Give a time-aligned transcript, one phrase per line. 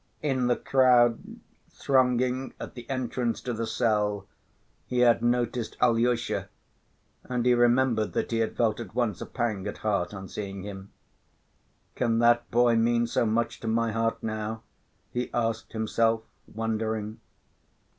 [0.23, 1.19] In the crowd
[1.69, 4.25] thronging at the entrance to the cell,
[4.87, 6.49] he had noticed Alyosha
[7.25, 10.63] and he remembered that he had felt at once a pang at heart on seeing
[10.63, 10.89] him.
[11.93, 14.63] "Can that boy mean so much to my heart now?"
[15.11, 17.19] he asked himself, wondering.